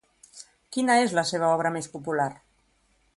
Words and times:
Quina 0.77 0.95
és 1.01 1.13
la 1.19 1.25
seva 1.33 1.49
obra 1.59 1.73
més 1.77 1.91
popular? 1.99 2.29